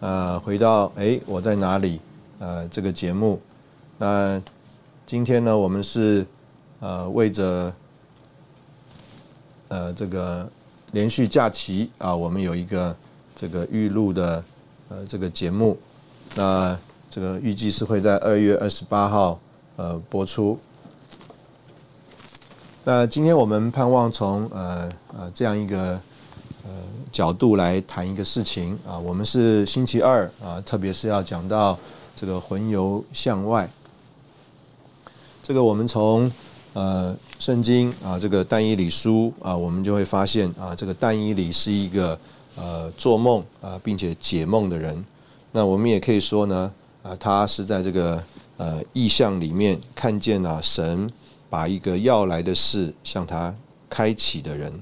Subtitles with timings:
[0.00, 2.00] 呃，回到哎，我在哪里？
[2.38, 3.40] 呃，这个节目，
[3.96, 4.40] 那
[5.06, 6.26] 今天呢，我们是
[6.80, 7.72] 呃为着
[9.68, 10.46] 呃这个
[10.92, 12.94] 连续假期啊，我们有一个
[13.34, 14.44] 这个预录的
[14.90, 15.78] 呃这个节目，
[16.34, 19.40] 那这个预计是会在二月二十八号
[19.76, 20.58] 呃播出。
[22.84, 25.98] 那今天我们盼望从呃呃这样一个。
[26.66, 26.72] 呃，
[27.12, 31.78] 角度来谈一个事情啊，我们是星期二啊，特别是要讲到
[32.16, 33.70] 这个魂游向外。
[35.44, 36.28] 这个我们从
[36.72, 42.18] 呃圣经啊，这个但以理书啊，我们就会发现啊，这个但以理是一个
[42.56, 45.04] 呃做梦啊，并且解梦的人。
[45.52, 46.72] 那我们也可以说呢，
[47.04, 48.20] 啊，他是在这个
[48.56, 51.08] 呃意象里面看见了神
[51.48, 53.54] 把一个要来的事向他
[53.88, 54.72] 开启的人。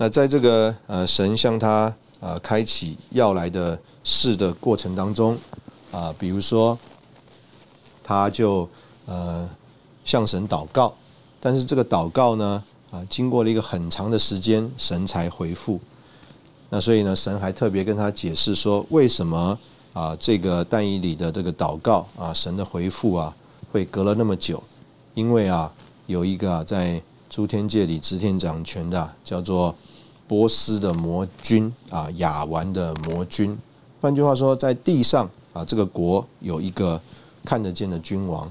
[0.00, 5.36] 那在这个呃神向他呃开启要来的事的过程当中
[5.90, 6.78] 啊，比如说
[8.04, 8.68] 他就
[9.06, 9.48] 呃
[10.04, 10.94] 向神祷告，
[11.40, 15.80] 但是这个祷告呢啊经过了一个很长的时间，神才回复。
[16.70, 19.58] 那所以呢，神还特别跟他解释说，为什么
[19.92, 23.34] 啊这个但以里的这个祷告啊神的回复啊
[23.72, 24.62] 会隔了那么久？
[25.14, 25.72] 因为啊
[26.06, 29.74] 有一个在诸天界里执天掌权的叫做。
[30.28, 33.58] 波斯的魔君啊，亚完的魔君。
[34.00, 37.00] 换句话说，在地上啊，这个国有一个
[37.44, 38.46] 看得见的君王；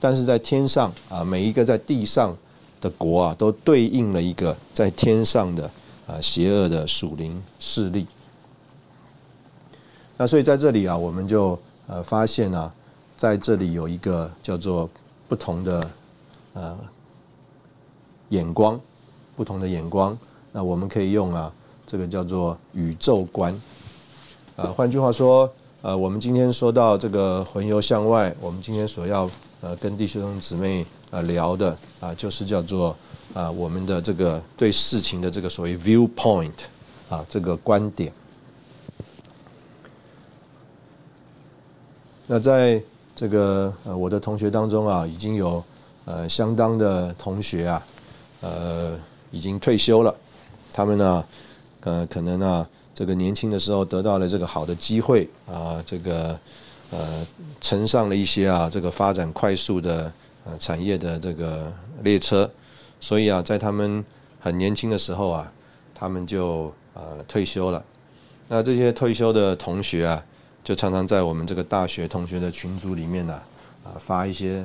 [0.00, 2.36] 但是在天上啊，每一个在地上
[2.80, 5.70] 的国啊，都对应了一个在天上的
[6.06, 8.04] 啊邪恶的属灵势力。
[10.16, 12.70] 那所以在这里啊，我们就呃发现啊，
[13.16, 14.90] 在这里有一个叫做
[15.28, 15.90] 不同的
[16.54, 16.76] 呃
[18.30, 18.78] 眼光，
[19.36, 20.18] 不同的眼光。
[20.52, 21.52] 那我们可以用啊，
[21.86, 23.54] 这个叫做宇宙观。
[24.56, 25.50] 啊，换句话说，
[25.80, 32.94] 呃，我们今天说到这个魂游向外，我们今天所要呃跟弟兄姊妹啊聊的啊，就是叫做
[33.32, 36.52] 啊我们的这个对事情的这个所谓 viewpoint
[37.08, 38.12] 啊这个观点。
[42.26, 42.82] 那在
[43.14, 45.62] 这个呃我的同学当中啊，已经有
[46.04, 47.86] 呃相当的同学啊，
[48.42, 48.98] 呃
[49.30, 50.14] 已经退休了。
[50.80, 51.22] 他们呢，
[51.82, 56.40] 呃，可能呢，这个年轻的时候得到了这个好的机会啊，这个
[56.90, 57.26] 呃，
[57.60, 60.10] 乘上了一些啊，这个发展快速的
[60.46, 61.70] 呃产业的这个
[62.02, 62.50] 列车，
[62.98, 64.02] 所以啊，在他们
[64.40, 65.52] 很年轻的时候啊，
[65.94, 67.84] 他们就呃退休了。
[68.48, 70.24] 那这些退休的同学啊，
[70.64, 73.34] 就常常在我们这个大学同学的群组里面呢，
[73.84, 74.64] 啊，发一些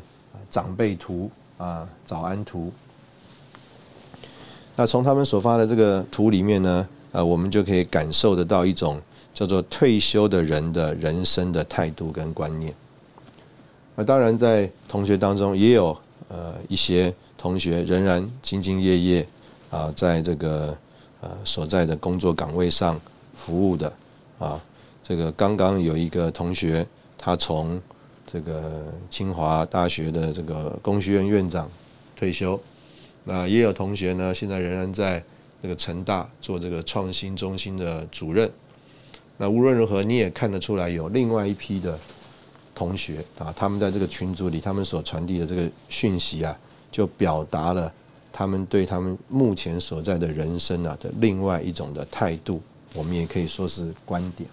[0.50, 2.72] 长辈图啊，早安图。
[4.78, 9.00] 那从他们所发的这个图里面呢，呃，我们就可以感受得到一种
[9.34, 12.74] 叫做退休的人的人生的态度跟观念。
[13.96, 15.97] 那当然，在同学当中也有
[16.28, 19.28] 呃一些同学仍然兢兢业业
[19.69, 20.78] 啊，在这个
[21.22, 23.00] 呃所在的工作岗位上
[23.34, 23.92] 服务的
[24.38, 24.62] 啊。
[25.01, 26.86] 这个刚刚有一个同学，
[27.18, 27.80] 他从
[28.25, 31.69] 这个清华大学的这个工学院院长
[32.18, 32.60] 退休。
[33.27, 35.22] 那也有同学呢，现在仍然在
[35.62, 38.50] 这个成大做这个创新中心的主任。
[39.38, 41.98] 那无论如何，你也看得出来，有另外一批的
[42.75, 46.56] 同学啊，他们在这个群组里，他们所传递的这个讯息啊，
[46.92, 47.92] 就表达了
[48.31, 52.62] 他们对他们目前所在的人生啊的另外一种的态度，
[52.94, 54.48] 我们也可以说是观点。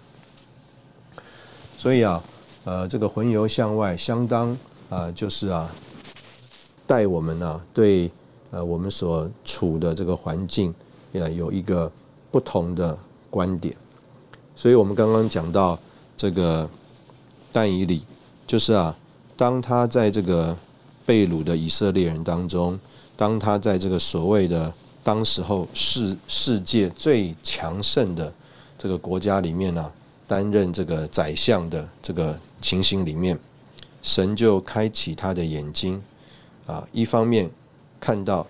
[1.77, 2.25] 所以啊，
[2.65, 4.57] 呃，这个魂游向外，相当
[4.89, 5.71] 啊，就是啊，
[6.87, 8.11] 带我们呢对。
[8.53, 10.73] 呃，我们所处的这个环境，
[11.15, 11.91] 呃，有一个
[12.31, 12.97] 不同的
[13.31, 13.75] 观点，
[14.55, 15.79] 所以我们刚刚讲到
[16.19, 16.69] 这个，
[17.51, 18.03] 但以理，
[18.47, 18.95] 就是啊，
[19.39, 20.55] 当他在这个
[21.07, 22.79] 被掳的以色列人当中，
[23.17, 24.71] 当他在这个所谓的
[25.03, 28.31] 当时候世世界最强盛的
[28.77, 29.91] 这个国家里面呢，
[30.29, 33.39] 担任这个宰相的这个情形里面，
[34.03, 36.03] 神就开启他的眼睛
[36.67, 37.51] 啊，一方面
[38.03, 38.45] 看到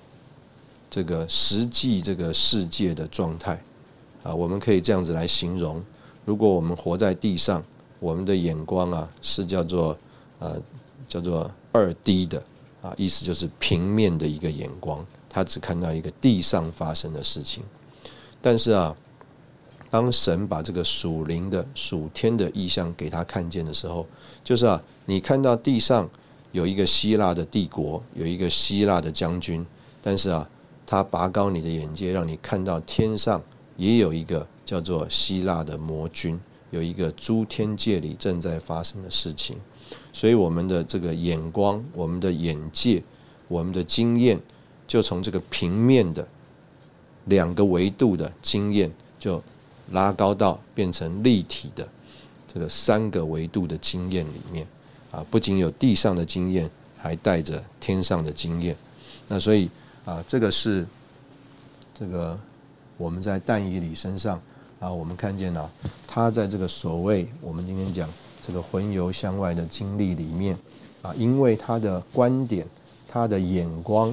[0.89, 3.63] 这个实际这个世界的状态。
[4.23, 5.85] 啊，我们可以这样子来形容：
[6.25, 7.63] 如果我们活在地上，
[7.99, 9.99] 我们的眼光啊是叫做
[10.39, 10.57] 呃
[11.07, 12.43] 叫做二 D 的
[12.81, 15.05] 啊，意思就是平面的一个眼光。
[15.29, 17.63] 他只看到一个地上发生的事情，
[18.41, 18.97] 但是啊，
[19.91, 24.07] 当神把这个属灵的、属天的意象给他看见的时候，
[24.45, 26.09] 就是啊，你看到地上
[26.53, 29.67] 有一个希腊的帝国，有一个希腊的将军，
[30.01, 30.49] 但是啊，
[30.87, 33.43] 他拔高你的眼界，让你看到天上
[33.77, 36.39] 也有一个叫做希腊的魔君，
[36.71, 39.57] 有一个诸天界里正在发生的事情，
[40.13, 43.03] 所以我们的这个眼光、我们的眼界、
[43.49, 44.41] 我们的经验。
[44.85, 46.27] 就从这个平面的
[47.27, 49.43] 两个维度的经验，就
[49.93, 51.89] 拉高到变成立体的
[52.53, 54.67] 这个三个维度的经验里面
[55.13, 56.69] 啊，不仅有地上的经验，
[56.99, 58.77] 还带着天上的经验。
[59.29, 59.71] 那所以
[60.05, 60.85] 啊，这个是
[61.97, 62.37] 这个
[62.97, 64.41] 我们在但以里身上
[64.81, 65.71] 啊，我们看见了
[66.09, 68.09] 他在这个所谓我们今天讲
[68.41, 70.59] 这个魂游向外的经历里面
[71.03, 72.67] 啊，因为他的观点，
[73.07, 74.13] 他的眼光。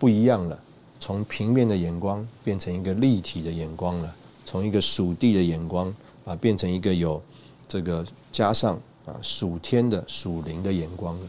[0.00, 0.58] 不一样了，
[0.98, 4.16] 从平面的眼光变成一个立体的眼光了，
[4.46, 5.94] 从一个属地的眼光
[6.24, 7.22] 啊，变成一个有
[7.68, 8.02] 这个
[8.32, 8.80] 加上
[9.10, 11.26] 啊属天的属灵的眼光了。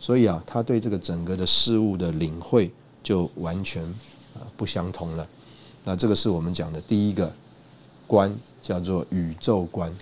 [0.00, 2.70] 所以啊，他对这个整个的事物的领会
[3.02, 3.82] 就完全
[4.34, 5.26] 啊不相同了。
[5.84, 7.32] 那这个是我们讲的第一个
[8.06, 9.92] 观，叫做宇宙观。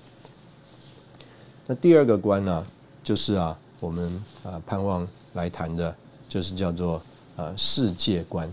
[1.67, 2.67] 那第二个观呢，
[3.05, 5.95] 就是啊，我们啊盼望来谈的，
[6.29, 7.01] 就是叫做。
[7.37, 8.53] 呃，世界观，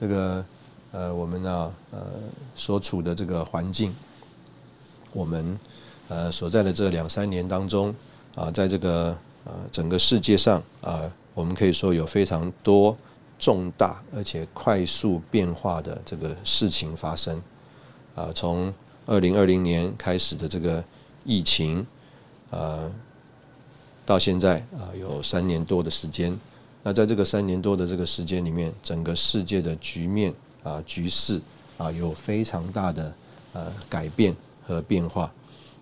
[0.00, 0.42] 这个
[0.92, 2.06] 呃，我们呢，呃，
[2.56, 3.94] 所处的这个环境，
[5.12, 5.58] 我们
[6.08, 7.94] 呃所在的这两三年当中
[8.34, 12.96] 啊，在这个呃整个世界上啊，我们可以说有非常多
[13.38, 17.40] 重大而且快速变化的这个事情发生
[18.14, 18.72] 啊，从
[19.06, 20.82] 二零二零年开始的这个
[21.24, 21.86] 疫情
[22.50, 22.90] 啊，
[24.04, 26.38] 到现在啊，有三年多的时间。
[26.82, 30.32] 那在这个三年多的这个时间里面，整个世界的局面
[30.62, 31.40] 啊、局势
[31.76, 33.12] 啊，有非常大的
[33.52, 34.34] 呃改变
[34.64, 35.30] 和变化。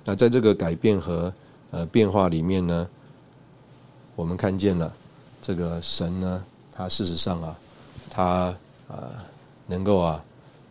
[0.06, 1.31] 那在这个改变和
[1.70, 2.88] 呃变化里面呢，
[4.14, 4.91] 我们看见了
[5.43, 6.43] 这个神呢，
[6.73, 7.58] 他事实上啊，
[8.08, 8.56] 他
[8.88, 9.26] 啊
[9.67, 10.25] 能够啊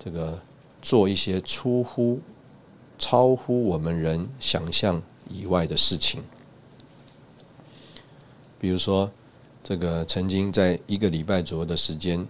[0.04, 0.40] 这个
[0.82, 2.20] 做一些出乎
[2.98, 5.00] 超乎我们人想象
[5.30, 6.24] 以外的事情，
[8.60, 9.12] 比如说。
[9.68, 12.24] 这个曾经在一个礼拜左右的时间，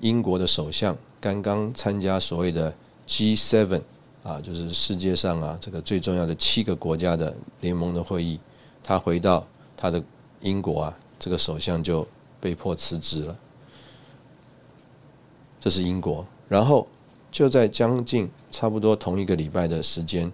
[0.00, 2.74] 英国的首相刚刚参加所谓的
[3.06, 3.80] G7
[4.26, 8.40] 啊，就是世界上啊这个最重要的七个国家的联盟的会议，
[8.82, 9.46] 他回到
[9.76, 10.02] 他的
[10.40, 12.06] 英国啊，这个首相就
[12.40, 13.36] 被迫辞职了。
[15.60, 16.88] 这是英国，然后
[17.30, 20.32] 就在将近差不多同一个礼拜的时间，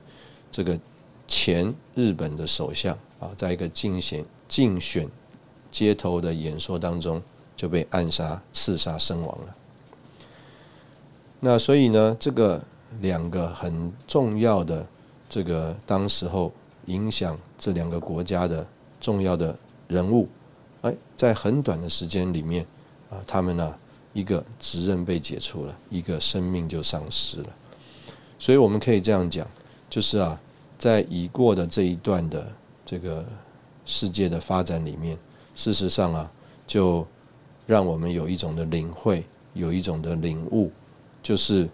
[0.50, 0.78] 这个
[1.28, 5.06] 前日本的首相啊，在一个竞选竞选。
[5.70, 7.22] 街头的演说当中
[7.56, 9.56] 就被暗杀、刺杀身亡了。
[11.40, 12.62] 那所以呢，这个
[13.00, 14.86] 两个很重要的
[15.28, 16.52] 这个当时候
[16.86, 18.66] 影响这两个国家的
[19.00, 19.56] 重要的
[19.88, 20.28] 人物，
[20.82, 22.66] 哎，在很短的时间里面
[23.10, 23.74] 啊，他们呢
[24.12, 27.48] 一个职任被解除了，一个生命就丧失了。
[28.38, 29.46] 所以我们可以这样讲，
[29.88, 30.38] 就是啊，
[30.78, 32.52] 在已过的这一段的
[32.84, 33.24] 这个
[33.86, 35.16] 世界的发展里面。
[35.54, 36.32] 事实上啊，
[36.66, 37.06] 就
[37.66, 40.70] 让我们有一种的领会，有一种的领悟，
[41.22, 41.68] 就是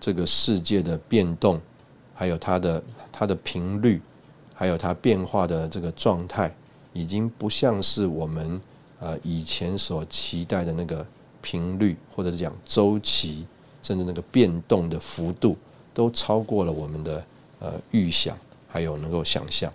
[0.00, 1.60] 这个世界的变动，
[2.14, 4.00] 还有它的它的频率，
[4.54, 6.52] 还有它变化的这个状态，
[6.92, 8.60] 已经不像是我们
[8.98, 11.06] 呃以前所期待的那个
[11.42, 13.46] 频率，或者是讲周期，
[13.82, 15.56] 甚至那个变动的幅度，
[15.92, 17.24] 都超过了我们的
[17.58, 19.72] 呃预想，还有能够想象。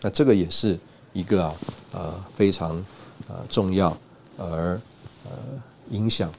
[0.00, 0.78] 那这个也是。
[1.14, 1.54] 一个啊，
[1.92, 2.82] 呃，非常
[3.28, 3.94] 呃重要
[4.38, 4.80] 而
[5.24, 5.30] 呃
[5.90, 6.30] 影响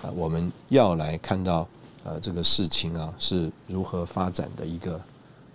[0.00, 1.66] 啊，我们要来看到
[2.04, 5.00] 呃这个事情啊是如何发展的一个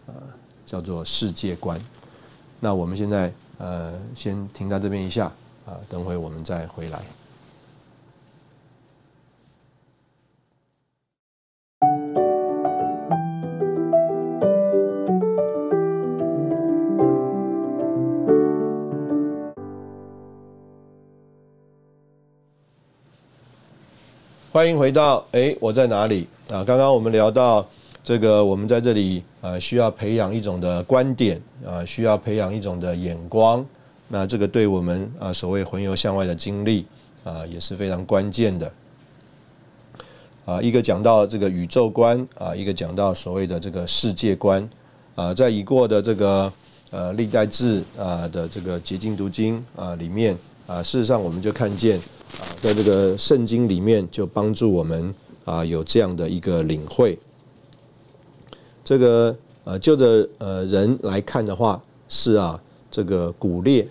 [0.07, 0.13] 呃
[0.65, 1.79] 叫做世界观。
[2.59, 5.31] 那我们现在呃先停在这边一下
[5.65, 7.01] 啊，等会我们再回来。
[24.65, 26.63] 欢迎回到哎，我在哪里啊？
[26.63, 27.63] 刚刚我们聊到
[28.03, 33.63] 这个，我们在这里啊，需要培养一种的观点啊，需要培养一种的眼光。
[34.07, 36.83] 那这个对我们啊，所谓魂游向外的经历
[37.23, 38.71] 啊，也是非常关键的。
[40.45, 44.67] 啊，一个讲到这个宇宙观啊，一个讲到所谓的这个世界观
[45.13, 46.51] 啊，在已过的这个
[46.89, 51.99] 呃历代志啊的这个结晶读经啊里面啊，事实上我们就看见。
[52.39, 55.13] 啊，在这个圣经里面，就帮助我们
[55.45, 57.17] 啊有这样的一个领会。
[58.83, 62.61] 这个呃，就着呃人来看的话，是啊，
[62.91, 63.87] 这个古列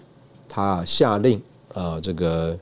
[0.48, 1.40] 他下令
[1.72, 2.56] 啊，这个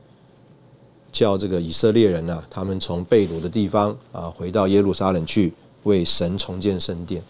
[1.11, 7.23] 叫这个以色列人呢，他们从被掳的地方啊回到耶路撒冷去为神重建圣殿。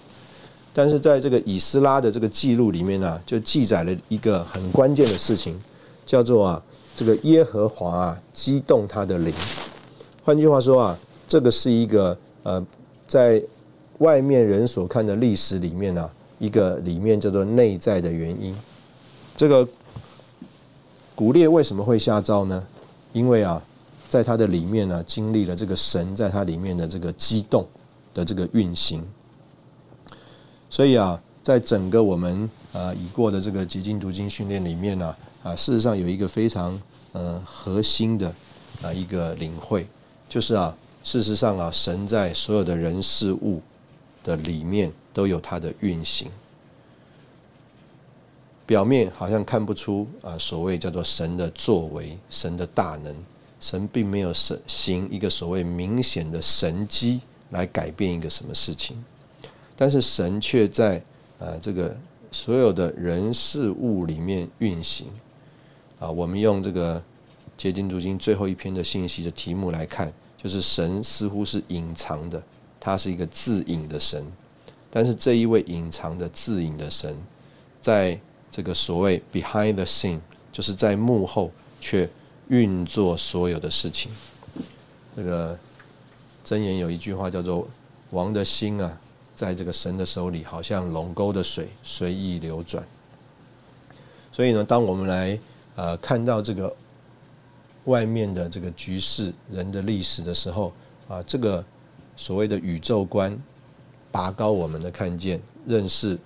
[0.74, 5.58] 但是在这个以斯拉的这个记录里面呢，就记载了一个很关键的事情，
[6.04, 6.62] 叫做啊。
[6.94, 9.32] 这个耶和华啊，激动他的灵。
[10.24, 12.64] 换句话说啊，这个是一个呃，
[13.08, 13.42] 在
[13.98, 18.54] 外面人所看的历史里面呢，一个里面叫做内在的原因。
[19.34, 19.66] 这个
[21.14, 22.62] 古列为什么会下诏呢？
[23.14, 23.60] 因为啊，
[24.08, 27.66] 在他的里面呢，经历了这个神在他里面的这个激动
[28.12, 29.02] 的这个运行。
[30.68, 35.16] 所以啊，在整个我们呃已过的这个结晶读经训练里面呢。
[35.42, 36.80] 啊事实上有一个非常
[37.12, 38.32] 呃核心的
[38.82, 39.86] 啊一个领会，
[40.28, 43.60] 就是啊，事实上啊，神在所有的人事物
[44.22, 46.30] 的里面都有它的运行。
[48.64, 53.14] 表面好像看不出啊，所谓叫做神的作为、神的大能，
[53.60, 57.20] 神并没有神行一个所谓明显的神机
[57.50, 58.96] 来改变一个什么事情，
[59.76, 61.02] 但是神却在
[61.40, 61.94] 呃这个
[62.30, 65.08] 所有的人事物里面运行。
[66.02, 67.00] 啊，我们用这个
[67.56, 72.42] 结晶读经最后一篇的信息的题目来看，就是神似乎是隐藏的，
[72.80, 74.26] 他是一个自隐的神，
[74.90, 77.16] 但是这一位隐藏的自隐的神，
[77.80, 78.18] 在
[78.50, 80.18] 这个所谓 behind the scene，
[80.50, 82.10] 就是在幕后却
[82.48, 84.10] 运作所有的事情。
[85.14, 85.56] 这个
[86.44, 87.68] 箴言有一句话叫做
[88.10, 89.00] “王的心啊，
[89.36, 92.84] 在这个神的手里，好像龙沟的水随意流转”。
[94.32, 95.38] 所以呢，当我们来
[95.82, 96.72] 呃，看到这个
[97.86, 100.72] 外面的这个局势、人的历史的时候，
[101.08, 101.64] 啊，这个
[102.16, 103.36] 所谓的宇宙观
[104.12, 106.16] 拔高我们的看见，认识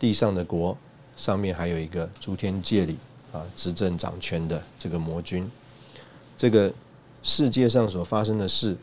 [0.00, 0.76] 地上的国
[1.16, 2.96] 上面还有一个诸天界里
[3.32, 5.48] 啊执政掌权的这个魔君，
[6.36, 6.72] 这个
[7.22, 8.76] 世界上所发生的事，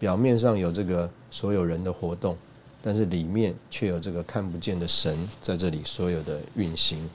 [0.00, 2.36] 表面上有这个所有人的活动，
[2.82, 7.08] 但是里面却有这个看不见的神在这里所有的运行。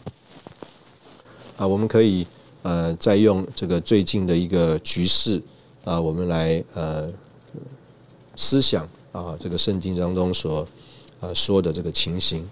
[1.57, 2.27] 啊，我们可以
[2.63, 5.41] 呃，再用这个最近的一个局势
[5.85, 7.09] 啊，我们来呃
[8.35, 10.67] 思想啊，这个圣经当中所
[11.21, 12.45] 呃说的这个情形。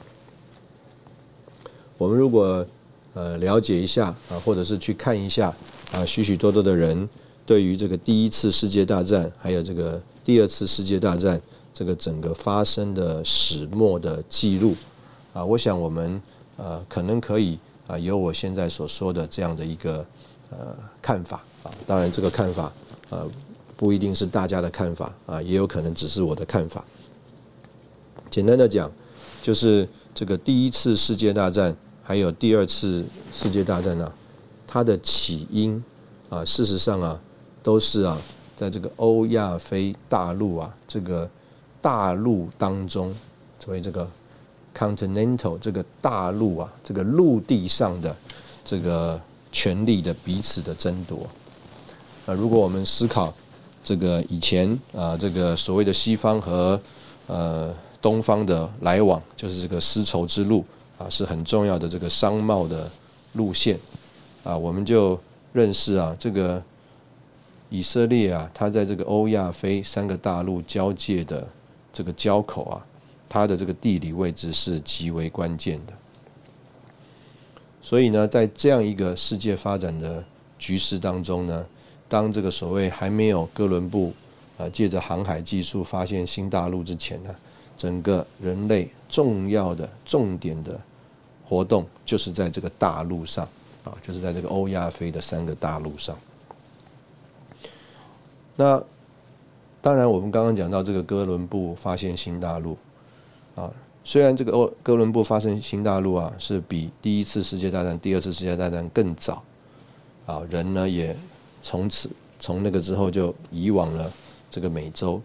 [1.98, 2.66] 我们如果
[3.14, 5.54] 呃了解一下啊，或者是去看一下
[5.92, 7.10] 啊，许许多多的人
[7.46, 11.42] 对于这个第一次世界大战，还有这个第二次世界大战
[11.74, 14.76] 这个整个发生的始末的记录
[15.34, 16.22] 啊，我想我们
[16.56, 17.60] 呃可能可以。
[17.86, 20.06] 啊，有我现在所说的这样的一个
[20.50, 22.72] 呃看法啊，当然这个看法
[23.10, 23.30] 呃
[23.76, 26.86] 不一定是大家的看法啊，也有可能只是我的看法。
[28.30, 28.90] 简单的讲，
[29.42, 34.12] 就是这个第一次世界大战还有第二次世界大战呢，
[34.66, 35.84] 它的起因
[36.30, 37.20] 啊，事实上啊，
[37.62, 38.18] 都是啊，
[38.56, 41.30] 在这个欧亚非大陆啊这个
[41.82, 43.14] 大陆当中，
[43.60, 44.08] 所谓这个。
[44.76, 48.16] Continental 这个大陆啊，这个陆地上的
[48.66, 49.20] 这个
[49.52, 51.28] 权力的彼此的争夺。
[52.26, 53.34] 啊，如果我们思考
[53.84, 56.80] 这个以前啊，这个所谓的西方和
[57.28, 60.66] 呃东方的来往，就是这个丝绸之路
[60.98, 62.90] 啊，是很重要的这个商贸的
[63.34, 63.78] 路线
[64.44, 65.20] 啊，我们就
[65.52, 66.62] 认识啊，这个
[67.70, 71.48] 以色列啊，它在这个欧亚非三个大陆交界的
[71.92, 72.86] 这个交口啊。
[73.34, 75.94] 它的这个地理位置是极为关键的，
[77.82, 80.24] 所以呢，在这样一个世界发展的
[80.60, 81.66] 局势当中呢，
[82.08, 84.14] 当这个所谓还没有哥伦布
[84.56, 87.36] 啊借着航海技术发现新大陆之前呢，
[87.76, 90.80] 整个人类重要的重点的
[91.44, 93.44] 活动就是在这个大陆上
[93.84, 96.16] 啊，就是在这个欧亚非的三个大陆上。
[98.56, 98.80] 那
[99.82, 102.78] 当然，我们刚刚讲到这个哥伦布发现新大陆。
[103.56, 103.72] 啊，
[104.04, 109.44] 虽然这个欧哥伦布发生新大陆啊，是比第一次世界大战、第二次世界大战更早，
[110.26, 111.16] 啊，人呢也
[111.62, 114.12] 从此从那个之后就移往了
[114.50, 115.22] 这个美洲。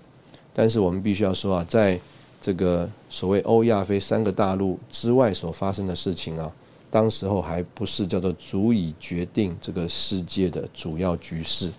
[0.53, 1.99] 但是我们必须要说啊，在
[2.41, 6.53] 这个所谓欧亚非三个大陆之外所发生的事情啊，
[6.91, 11.71] 当时候还不是叫做足以决定这个世界的主要局势。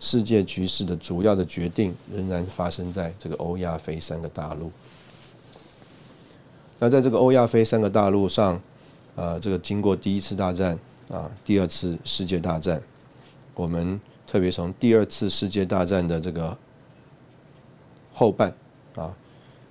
[0.00, 4.72] 世界局势的主要的决定仍然发生在这个欧亚非三个大陆。
[6.78, 8.60] 那在这个欧亚非三个大陆上，
[9.14, 10.78] 呃，这个经过第一次大战
[11.10, 12.82] 啊，第二次世界大战，
[13.54, 16.56] 我们特别从第二次世界大战的这个
[18.12, 18.52] 后半
[18.94, 19.14] 啊，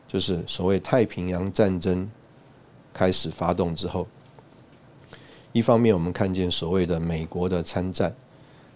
[0.08, 2.10] 就是所谓太平洋战争
[2.94, 4.08] 开始发动之后，
[5.52, 8.14] 一方面我们看见所谓的美国的参战。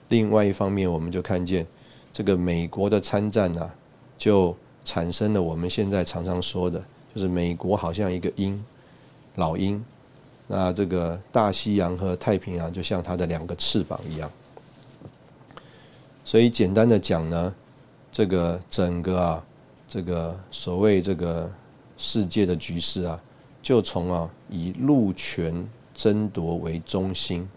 [0.09, 1.65] 另外一方面，我们就看见
[2.13, 3.71] 这个美国的参战呢，
[4.17, 6.83] 就产生了我们现在常常说的，
[7.15, 8.61] 就是美国好像一个鹰，
[9.35, 9.83] 老鹰，
[10.47, 14.29] 那这个大西洋和太平洋就像它的两个翅膀一样。
[16.25, 17.55] 所以简单的讲呢，
[18.11, 19.43] 这个整个啊，
[19.87, 21.49] 这个所谓这个
[21.97, 23.19] 世界的局势啊，
[23.63, 27.49] 就从啊以陆权争夺为中心，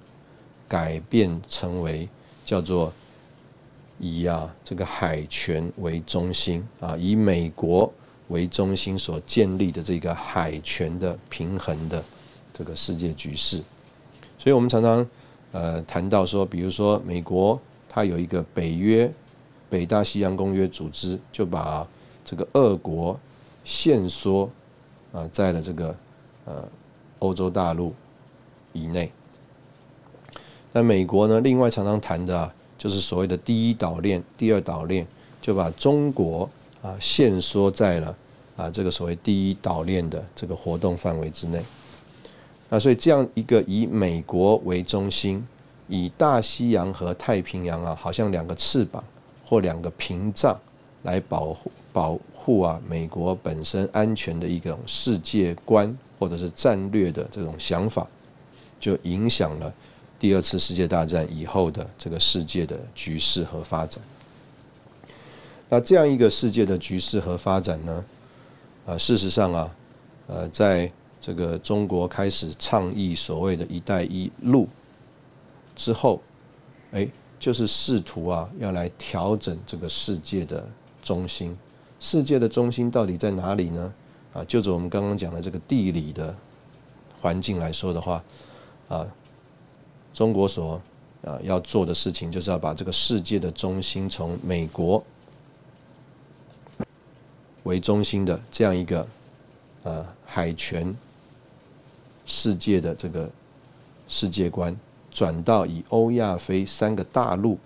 [0.69, 2.09] 改变成为。
[2.49, 2.91] 叫做
[3.99, 7.93] 以啊这个海权为中心啊，以美国
[8.29, 12.03] 为中心所建立的这个海权的平衡的
[12.53, 13.63] 这个世界局势，
[14.39, 15.07] 所以我们常常
[15.53, 19.11] 呃谈到说，比如说美国它有一个北约
[19.71, 21.87] 北大西洋公约组织，就把
[22.25, 23.19] 这个俄国
[23.65, 24.51] 限缩
[25.13, 25.97] 啊在了这个
[26.45, 26.69] 呃
[27.21, 27.95] 欧洲大陆
[28.73, 29.11] 以内。
[30.73, 31.41] 那美国呢？
[31.41, 35.07] 另外常常谈的，就是所谓的第一岛链、第二岛链，
[35.41, 36.49] 就把中国
[36.83, 38.17] 啊限缩在了
[38.57, 41.63] 啊这个所谓第一岛链的这个活动范围之内。
[42.69, 45.47] 那所以这样一个以美国为中心，
[45.88, 49.03] 以大西洋和太平洋啊，好像两个翅膀
[49.45, 50.59] 或两个屏障
[51.03, 58.07] 来保护保护啊美国本身安全的一种世界观或者是战略的这种想法，
[58.79, 59.73] 就影响了。
[60.19, 64.03] 第二次世界大战以后的这个世界的局势和发展，
[65.68, 68.04] 那这样一个世界的局势和发展呢？
[68.87, 69.76] 啊，事实上啊，
[70.26, 74.68] 呃，在这个中国开始倡议所谓的一带一路
[75.76, 76.20] 之后，
[76.92, 77.07] 哎，
[77.38, 80.66] 就是试图啊，要来调整这个世界的
[81.02, 81.57] 中心。
[82.00, 83.92] 世界的中心到底在哪里呢？
[84.33, 86.35] 啊，就着我们刚刚讲的这个地理的
[87.20, 88.22] 环境来说的话，
[88.88, 89.07] 啊。
[90.14, 90.81] 中国所
[91.22, 95.04] 啊要做的事情，就是要把这个世界的中心从美国
[97.68, 99.07] 为中心的这样一个
[99.83, 100.96] 呃海权
[102.24, 103.28] 世界的这个
[104.09, 104.74] 世界观，
[105.11, 107.59] 转到以欧亚非三个大陆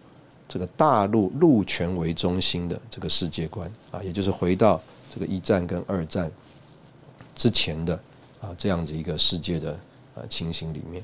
[0.49, 6.29] 这个大陆陆权为中心的这个世界观啊，也就是回到这个一战跟二战
[7.37, 7.95] 之前的
[8.41, 9.79] 啊这样子一个世界的
[10.17, 11.01] 呃情形里面。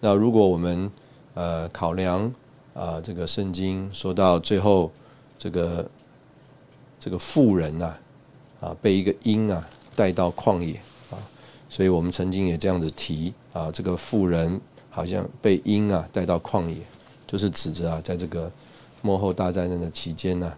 [0.00, 0.90] 那如果我们
[1.34, 2.34] 呃考量
[2.74, 4.90] 啊，这个圣经说到最后，
[5.38, 5.88] 这个
[7.06, 7.94] 这个富人呐，
[8.60, 9.64] 啊被一个鹰啊
[9.94, 10.74] 带到旷野
[11.08, 11.14] 啊，
[11.70, 16.78] 所以我们曾经也这样子提啊，这个富人好像被鹰啊带到旷野，
[17.24, 18.50] 就是指着啊，在这个
[19.02, 20.52] 幕后大战争的期间呢，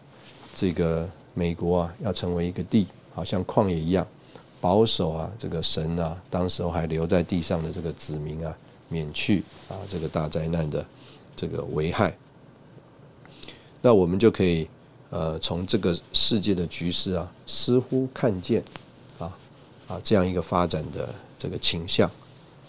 [0.55, 4.07] 这个美国啊要成为一个地，好像旷野一样
[4.59, 8.57] 保守啊，这个神啊，当时候还留在地上的这个子民啊。
[8.91, 10.83] 免去啊这个大灾难的
[11.37, 12.17] 这个危害，
[13.83, 14.67] 那我们就可以
[15.11, 18.63] 呃从这个世界的局势啊，似乎看见
[19.19, 19.31] 啊
[19.87, 22.11] 啊这样一个发展的这个倾向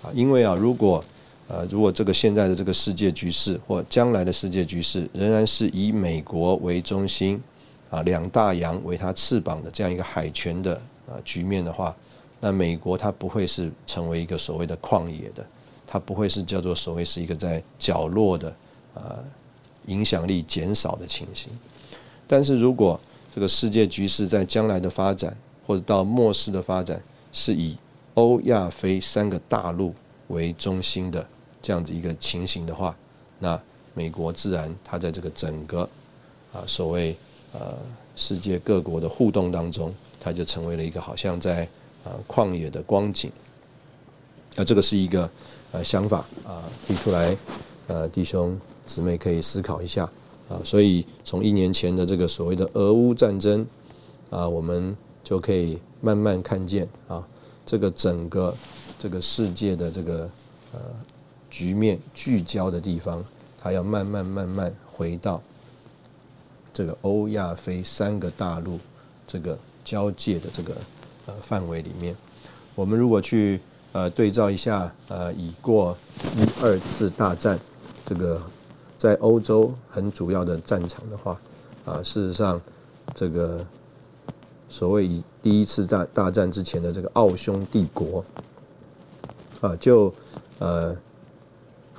[0.01, 1.03] 啊，因为啊如果
[1.47, 7.41] 呃如果这个现在的这个世界局势或将来的世界局势仍然是以美国为中心
[7.89, 10.75] 啊两大洋为它翅膀的这样一个海权的
[11.07, 11.95] 啊局面的话，
[12.39, 15.45] 那美国它不会是成为一个所谓的旷野的。
[15.91, 18.55] 它不会是叫做所谓是一个在角落的
[18.93, 19.17] 呃
[19.87, 21.51] 影响力减少的情形，
[22.29, 22.97] 但是如果
[23.33, 27.01] 这个世界局势在将来的发展或者到末世的发展
[27.33, 27.75] 是以
[28.13, 29.93] 欧亚非三个大陆
[30.27, 31.27] 为中心的
[31.59, 32.95] 这样子一个情形的话，
[33.39, 33.59] 那
[33.95, 35.81] 美国自然它在这个整个
[36.53, 37.17] 啊所谓
[37.53, 37.75] 呃
[38.15, 41.67] 世界各国的互动当中，它就成为了一个好像在
[42.03, 43.31] 啊旷野的光景，
[44.55, 45.29] 那这个是一个。
[45.71, 47.37] 呃，想法啊提出来，
[47.85, 50.09] 呃，弟兄姊妹可以思考一下
[50.49, 50.59] 啊。
[50.65, 53.65] 所以从一年前的这个所谓的俄乌战争
[54.29, 57.25] 啊，我们就可以慢慢看见啊，
[57.65, 58.53] 这个整个
[58.99, 60.29] 这个世界的这个
[60.73, 60.79] 呃
[61.49, 63.23] 局面聚焦的地方，
[63.61, 65.41] 它要慢慢慢慢回到
[66.73, 68.79] 这个欧亚非三个大陆
[69.27, 70.75] 这个交界的这个
[71.25, 72.15] 呃范围里面。
[72.75, 73.59] 我们如果去
[73.91, 75.97] 呃对照一下呃已过
[76.37, 77.59] 一二次大战
[78.05, 78.41] 这个
[78.99, 81.39] 在欧洲很主要的战场的话
[81.85, 82.61] 啊，事实上
[83.15, 83.65] 这个
[84.69, 88.23] 所谓以第一次大大战之前的这个奥匈帝国
[89.61, 90.13] 啊，就
[90.59, 90.95] 呃。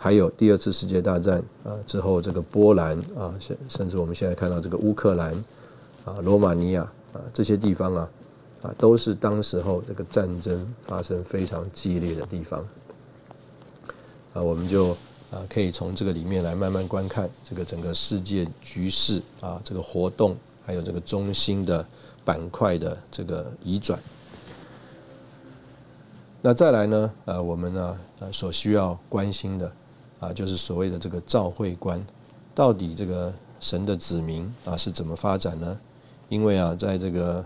[0.02, 5.34] 还有第二次世界大战啊之后，这个波兰啊，甚甚至我们现在看到这个乌克兰
[6.06, 6.80] 啊、罗马尼亚
[7.12, 8.10] 啊这些地方啊，
[8.62, 12.66] 啊都是当时候这个战争发生非常激烈的地方。
[14.32, 14.96] 啊，我们就
[15.30, 21.86] 啊可以从这个里面来慢慢观看这个整个世界局势啊，这个活动，还有这个中心的
[22.24, 23.98] 板块的这个移转。
[26.42, 29.72] 那再来呢，呃，我们呢，呃，所需要关心的。
[30.20, 31.98] 啊，就是所谓的这个召会观，
[32.54, 35.80] 到底这个神的子民啊是怎么发展呢？
[36.28, 37.42] 因为啊，在这个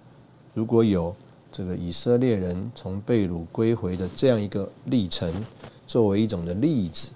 [0.54, 1.14] 如果有
[1.52, 5.30] 这个以色列人从被掳归回的这样一个历程，
[5.86, 7.10] 作为一种的例子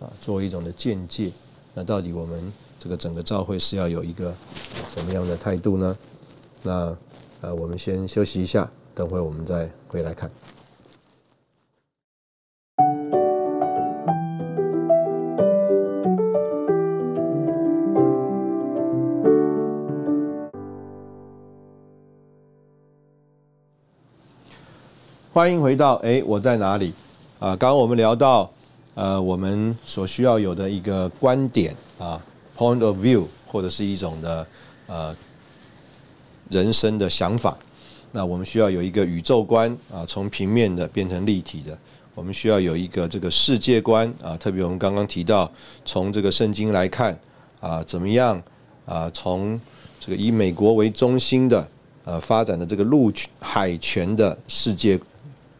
[0.00, 1.30] 啊，作为一种的见解，
[1.74, 4.32] 那到底我们这个整个召会是要有一个
[4.94, 5.98] 什么样的态度呢？
[6.62, 6.96] 那？
[7.42, 10.30] 呃，我们先休息一下，等会我们再回来看。
[25.32, 26.92] 欢迎回到哎，我在哪里？
[27.38, 28.50] 啊，刚刚我们聊到
[28.94, 32.20] 呃，我们所需要有的一个观点啊
[32.58, 34.46] ，point of view，或者是一种的
[34.88, 35.16] 呃。
[36.48, 37.56] 人生的想法，
[38.10, 41.78] 那我们需要有一个宇宙观啊，从平面的变成立体的。
[42.16, 45.48] 我们需要有一个这个世界观啊，特别我们刚刚提到，
[45.84, 47.16] 从这个圣经来看
[47.60, 48.42] 啊，怎么样
[48.84, 49.60] 啊，从
[50.00, 51.64] 这个以美国为中心的
[52.04, 54.98] 呃发展的这个陆海权的世界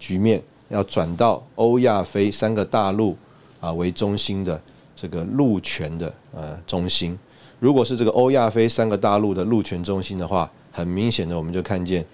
[0.01, 3.17] 局面，要转到欧亚非三个大陆
[3.61, 4.61] 啊为中心的
[4.97, 7.17] 这个陆权的呃中心。
[7.61, 12.05] 如果是这个欧亚非三个大陆的陆权中心的话，很明显的，我们就看见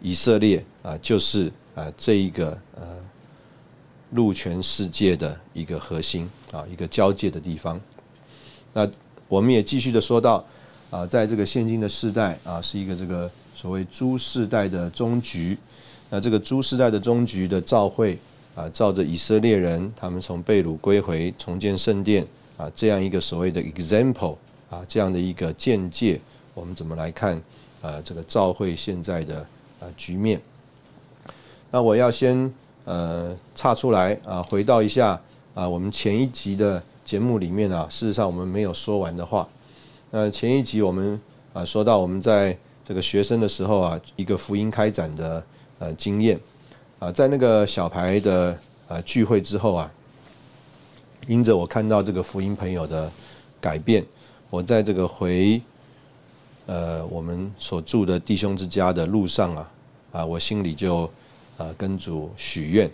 [0.00, 2.82] 以色列啊，就是啊这一个呃
[4.12, 7.78] 陆权世界的一个核心啊，一个交界的地方。
[8.72, 8.88] 那
[9.28, 10.42] 我们也继续的说到
[10.90, 15.58] 啊，在这个现今的世代啊，是一个这个所谓诸世代的终局。
[16.10, 18.18] 那这个诸世代的终局的召会
[18.54, 24.36] 啊，照着以色列人他们从被掳归回、重建圣殿啊，这样一个所谓的 example
[24.70, 26.20] 啊，这样的一个见解，
[26.54, 27.40] 我们怎么来看？
[27.82, 29.46] 呃，这个召会现在的
[29.78, 30.40] 呃局面，
[31.70, 32.52] 那我要先
[32.84, 35.20] 呃岔出来啊，回到一下
[35.54, 39.46] 啊，我们前一集的节目里面啊，事实上我们没有说完的话。
[40.10, 41.20] 那前一集我们
[41.52, 42.56] 啊说到我们在
[42.88, 45.44] 这个学生的时候啊，一个福音开展的
[45.78, 46.38] 呃经验
[46.98, 48.58] 啊，在那个小牌的
[48.88, 49.90] 呃聚会之后啊，
[51.26, 53.10] 因着我看到这个福音朋友的
[53.60, 54.04] 改变，
[54.50, 55.60] 我在这个回。
[56.68, 59.70] 呃，我们所住的弟兄之家的路上啊，
[60.10, 61.08] 啊，我心里就
[61.56, 62.90] 啊跟主许愿，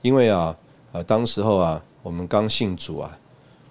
[0.00, 0.56] 因为啊，
[0.92, 3.18] 啊，当时候啊，我们刚信主啊，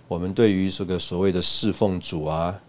[0.10, 2.60] 我们对于这个所谓的侍奉主啊，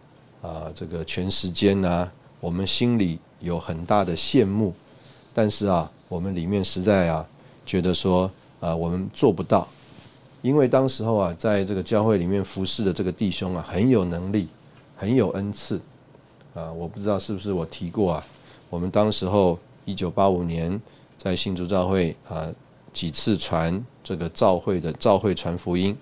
[0.43, 2.09] 啊，这个全时间啊，
[2.39, 4.73] 我们心里有很大的羡慕，
[5.35, 7.27] 但是啊，我们里面实在啊，
[7.67, 9.69] 觉得说啊，我们做不到，
[10.43, 14.49] 因为当时候啊，在这个教会里面服侍的这个弟兄啊，很有能力。
[14.97, 15.81] 很有恩赐，
[16.53, 18.27] 啊，我不知道是不是我提过啊。
[18.69, 20.79] 我们当时候一九八五年
[21.17, 22.47] 在新竹教会啊
[22.93, 25.97] 几次传这个召会的召会传福音，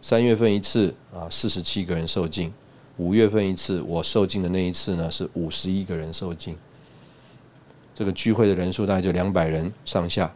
[0.00, 2.54] 三月份一次啊四十七个人受尽，
[2.98, 6.56] 五月份一次我受尽的那一次呢是五十一个人受尽，
[7.96, 10.32] 这个聚会的人数大概就两百人上下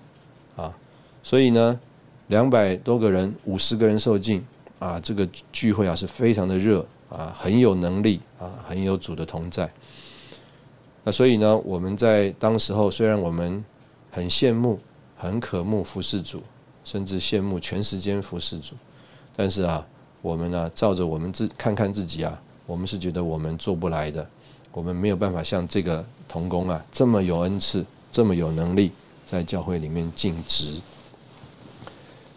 [0.57, 0.75] 啊，
[1.23, 1.79] 所以呢
[2.27, 4.45] 两百多个人五十个人受尽
[4.81, 6.85] 啊，这个聚会啊是非常的热。
[7.11, 9.69] 啊，很有能力啊，很有主的同在。
[11.03, 13.65] 那所以呢，我们在当时候虽然我们
[14.13, 14.79] 很羡慕、
[15.17, 16.41] 很渴慕服侍主，
[16.85, 18.77] 甚至羡慕全时间服侍主，
[19.35, 19.85] 但是啊，
[20.23, 24.25] 我们呢，照着我们自看看自己啊，我们是觉得我们做不来的，
[24.73, 28.93] 我们没有办法像这个童工啊这么有恩赐，这么有能力，
[29.27, 30.81] 在教会里面尽职。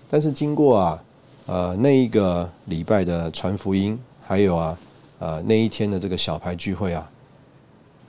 [0.10, 1.04] 但是经过啊，
[1.46, 4.78] 呃，那一个礼拜的传福音，还有啊，
[5.20, 7.12] 呃，那一天的这个小牌聚会啊，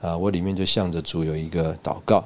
[0.01, 2.23] 啊，我里面就向着主有一个祷告，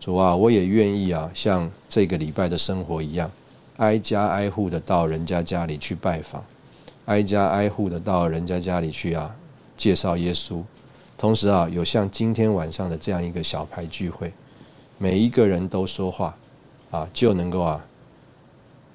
[0.00, 3.30] 主啊，我也愿意啊，像这个礼拜的生活一样，
[3.76, 6.42] 挨家挨户的到人家家里去拜访，
[7.06, 9.34] 挨家挨户的到人家家里去啊，
[9.76, 10.62] 介绍耶稣，
[11.22, 14.32] 同时啊，有像今天晚上的这样一个小牌聚会，
[14.98, 16.36] 每一个人都说话，
[16.90, 17.80] 啊，就能够啊。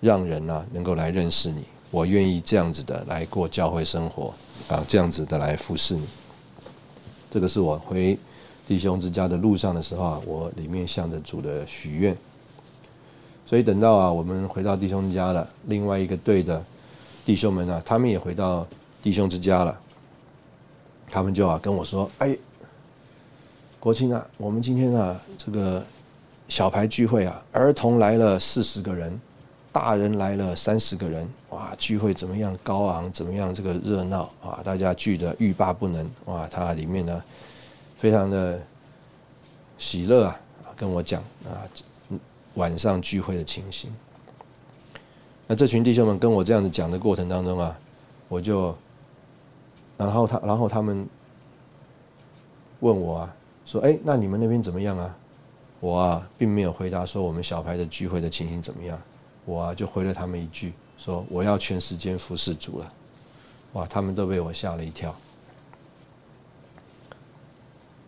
[0.02, 4.34] 让人啊能够来认识你，我愿意这样子的来过教会生活
[4.68, 6.06] 啊，这样子的来服侍你。
[7.32, 8.20] 这个是我回
[8.68, 12.16] 弟兄之家的路上的时候啊，我里面向着主的许愿。
[13.46, 16.62] 所以等到啊我们回到弟兄家了，另外一个队的
[17.26, 18.68] 弟兄们啊，他们也回到
[19.02, 19.80] 弟兄之家了，
[21.17, 22.38] 他们就啊跟我说：“哎，
[23.80, 25.84] 国庆啊，我们今天啊这个
[26.47, 29.19] 小牌聚会啊，儿童来了四十个人。”
[29.73, 33.12] 大人来了三十个人，哇，聚会怎么样高昂？
[33.12, 34.60] 怎么样这个热闹啊？
[34.63, 37.23] 大家聚得欲罢不能，哇，它里面呢，
[37.97, 38.60] 非常的
[39.77, 40.39] 喜乐啊，
[40.75, 41.62] 跟我讲啊，
[42.56, 43.91] 晚上聚会的情形。
[45.45, 47.77] 那这群弟兄们跟我这样子讲的过程当中啊，
[48.27, 48.75] 我就，
[49.97, 51.07] 然后他，然后他们
[52.79, 55.15] 问我啊，说，哎，那你们那边怎么样啊？
[55.79, 58.99] 我啊，并没有回答说我们小牌的聚会的情形怎么样。
[59.45, 62.93] 我啊就回了他们一句，说我要全时间服侍主了，
[63.73, 65.15] 哇，他们都被我吓了一跳。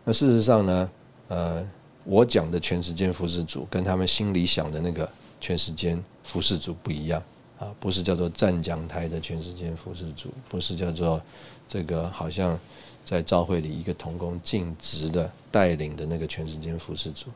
[0.03, 0.89] 那事实上呢，
[1.27, 1.65] 呃，
[2.03, 7.21] 我讲的全时间服侍主，跟他们心里想的那个全时间服侍主不一样
[7.59, 11.21] 啊，不是叫做站讲台的全时间服侍主，不是叫做
[11.67, 12.59] 这个好像
[13.05, 17.27] 在教会里一个同工尽职的带领的那个全时间服侍主，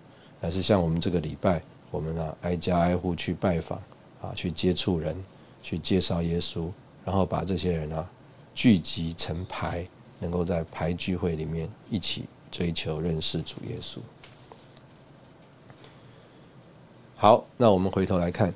[0.41, 3.79] 而是像我们这个礼拜，我们啊挨家挨户去拜访。
[4.23, 5.21] 啊，去接触人，
[5.62, 6.69] 去介绍耶稣，
[7.03, 8.09] 然后把这些人啊
[8.55, 9.86] 聚集成排，
[10.17, 13.97] 能够在排聚会里面一起追求认识主耶稣。
[17.17, 18.53] 好，那我们回头来看，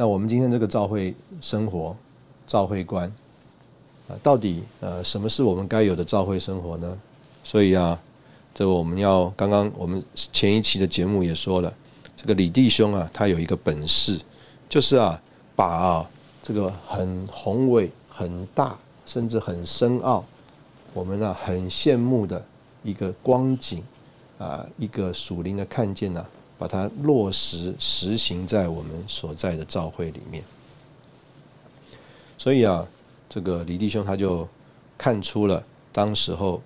[0.00, 1.94] 那我们今天这个召会生活、
[2.46, 3.06] 召会观
[4.08, 6.98] 啊，到底呃什么是我们该有的召会生活呢？
[7.44, 8.00] 所以啊，
[8.54, 11.70] 这我们要刚刚我们前一期的节目也说了。
[12.16, 14.18] 这个李弟兄啊，他有一个本事，
[14.70, 15.20] 就是啊，
[15.54, 16.10] 把啊
[16.42, 20.24] 这个很宏伟、很大，甚至很深奥，
[20.94, 22.42] 我们啊很羡慕的
[22.82, 23.84] 一个光景
[24.38, 26.24] 啊，一个属灵的看见呐，
[26.60, 30.44] 把它落实实行在我们所在的教会里面。
[32.36, 32.86] 所以啊，
[33.30, 34.46] 这个李弟兄他就
[34.98, 36.60] 看出了当时候，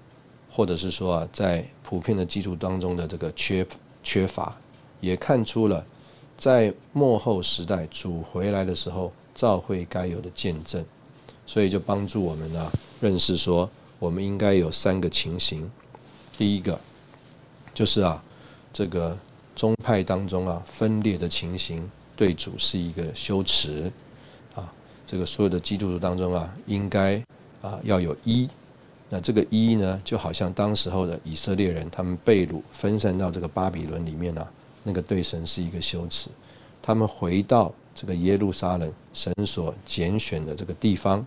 [0.50, 3.64] 或者是说啊，在普遍的基础当中的这个缺
[4.02, 4.56] 缺乏。
[5.00, 5.84] 也看出了，
[6.36, 10.82] 在末后时代主回来的时候，教会该有的见证，
[11.46, 15.70] 所以就帮助我们呢认识说，我们应该有三个情形。
[16.38, 16.80] 第一个
[17.74, 18.22] 就是啊，
[18.72, 19.16] 这个
[19.56, 23.92] 宗派当中啊分裂的情形，对主是一个羞耻
[24.54, 24.72] 啊。
[25.06, 27.22] 这个所有的基督徒当中啊，应该
[27.62, 28.48] 啊要有一。
[29.10, 34.46] 那这个一呢，就好像当时候的以色列人，他们被掳分散到这个巴比伦里面呢。
[34.86, 36.28] 那个对神是一个羞耻，
[36.82, 41.24] 他们回到这个耶路撒冷，神所拣选的这个地方，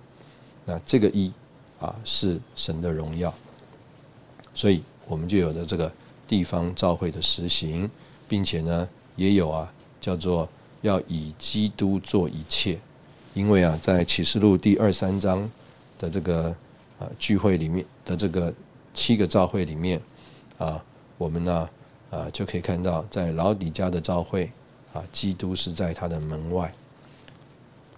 [0.63, 1.33] 那这个一
[1.79, 3.33] 啊是神的荣耀，
[4.53, 5.91] 所以我们就有了这个
[6.27, 7.89] 地方召会的实行，
[8.27, 10.47] 并且呢也有啊叫做
[10.81, 12.79] 要以基督做一切，
[13.33, 15.49] 因为啊在启示录第二三章
[15.97, 16.55] 的这个
[16.99, 18.53] 啊聚会里面的这个
[18.93, 20.01] 七个召会里面
[20.57, 20.83] 啊
[21.17, 21.69] 我们呢。
[22.09, 24.49] 啊，就可以看到，在老底家的召会，
[24.93, 26.69] 啊，基督是在他的门外；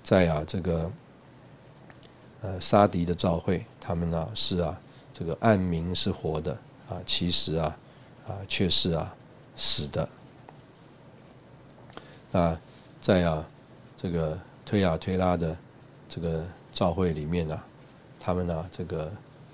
[0.01, 0.91] 在啊这个，
[2.41, 4.75] 呃，沙迪的召会，他们呢是啊，
[5.13, 6.51] 这个暗明是活的，
[6.89, 7.77] 啊，其实啊，
[8.27, 9.15] 啊，却是啊
[9.55, 10.09] 死的。
[12.31, 12.57] 那
[13.01, 13.45] 在啊
[13.97, 15.55] 这个推亚推拉的
[16.07, 17.59] 这个召会里面呢，
[18.19, 19.11] 他们呢这个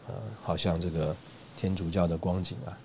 [0.08, 1.16] 呃，好像这个
[1.58, 2.78] 天主教的光景啊，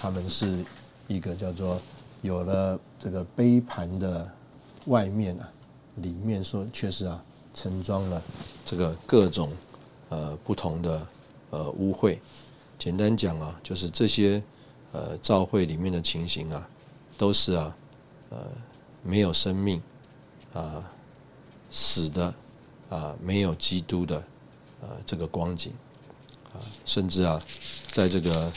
[0.00, 0.64] 他们是。
[1.08, 1.78] 一个叫做
[2.22, 4.26] 有了这个杯盘的
[4.86, 5.48] 外面啊，
[5.96, 8.22] 里面说确实啊，盛装了
[8.64, 9.50] 这个各种
[10.08, 11.06] 呃不同的
[11.50, 12.16] 呃污秽。
[12.78, 14.42] 简单讲啊，就是这些
[14.92, 16.66] 呃教会里面的情形啊，
[17.18, 17.76] 都是啊
[18.30, 18.38] 呃
[19.02, 19.82] 没有生命
[20.52, 20.82] 啊
[21.70, 22.34] 死的
[22.88, 24.22] 啊没有基督的
[24.80, 25.72] 呃这个光景
[26.52, 27.42] 啊，甚至啊
[27.90, 28.52] 在这个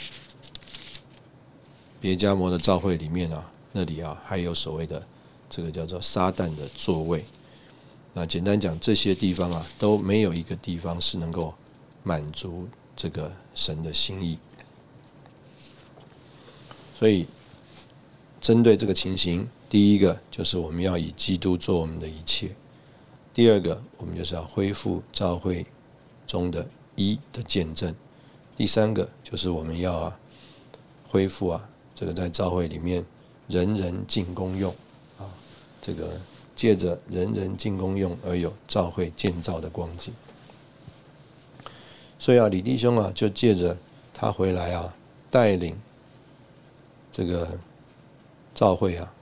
[2.00, 5.06] 别加摩的教会里面啊，那里啊还有所谓的
[5.50, 7.26] 这个叫做撒旦的座位。
[8.14, 11.54] 那简单讲，这些地方啊都没有一个地方是能够
[12.04, 14.38] 满足这个神的心意。
[16.98, 17.28] 所以，
[18.46, 22.50] 针对这个情形，第一个就是我们要以基督做我们的一切；
[23.34, 25.66] 第二个，我们就是要恢复教会
[26.28, 26.64] 中的
[26.96, 27.92] 一的见证；
[28.56, 30.20] 第三个，就是我们要啊
[31.08, 33.04] 恢复啊这个在教会里面
[33.48, 34.72] 人人尽公用
[35.18, 35.26] 啊，
[35.82, 36.12] 这个
[36.56, 40.14] 借着人人尽公用而有教会建造的光景。
[42.20, 43.76] 所以啊，李弟兄啊，就借着
[44.14, 44.94] 他回来啊，
[45.32, 45.76] 带领。
[47.12, 47.58] 这个
[48.56, 49.14] 教会啊，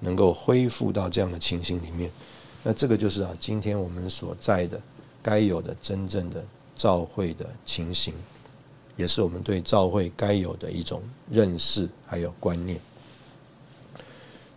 [0.00, 2.10] 能够恢复到这样的情形里面，
[2.64, 4.80] 那这个就是啊，今天我们所在的
[5.22, 6.42] 该有的真正的
[6.74, 8.14] 教会的情形，
[8.96, 12.80] 也是我们对教会该有的一种认识还有观念。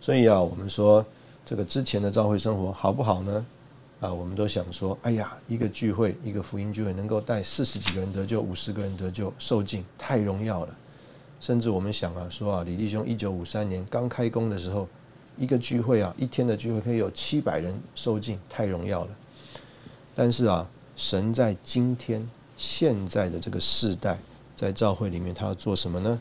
[0.00, 1.04] 所以啊，我们说
[1.44, 3.46] 这个之前的教会生活好不好呢？
[4.00, 10.76] 啊，我们都想说，哎呀，一个聚会，一个福音聚会，能够带四十几个人得救，五十个人得救，受尽太荣耀了。
[11.42, 14.86] 甚至我们想啊，说啊，李弟兄一九五三年刚开工的时候，
[15.36, 19.10] 一个聚会啊，一天的聚会可以有七百人受尽，太荣耀了。
[20.14, 20.64] 但是啊，
[20.96, 22.24] 神在今天
[22.56, 24.16] 现在的这个世代，
[24.54, 26.20] 在教会里面，他要做什么呢？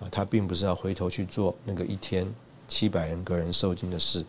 [0.00, 2.26] 啊，他并不是要回头去做那个一天
[2.66, 4.24] 七百人个人受尽的事，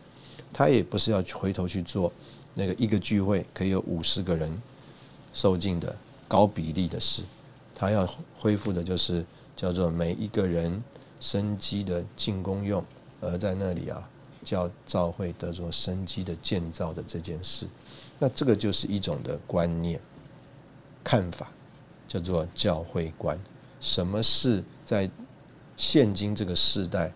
[0.54, 2.14] 他也不是要回头去做
[2.54, 4.62] 那个一个聚会可以有五十个人
[5.34, 5.96] 受尽的
[6.28, 7.24] 高比例的事，
[7.74, 9.26] 他要恢复的就是。
[9.60, 10.82] 叫做每一个人
[11.20, 12.82] 生机的进攻用，
[13.20, 14.10] 而在那里啊，
[14.42, 17.68] 叫教会得做生机的建造的这件事，
[18.18, 20.00] 那这个就是一种的观念
[21.04, 21.52] 看法，
[22.08, 23.38] 叫做教会观。
[23.82, 25.12] 什么是在
[25.76, 27.12] 现今这个时代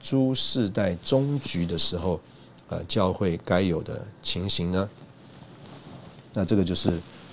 [0.00, 2.18] 诸世代终局的时候，
[2.70, 4.88] 呃，教会该有的情形呢？
[6.32, 6.88] 那这个就是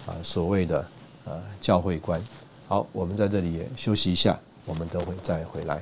[0.06, 0.86] 啊，所谓的
[1.24, 2.22] 呃教会观。
[2.68, 5.82] 好，我们在这里也休息一下，我们都会再回来。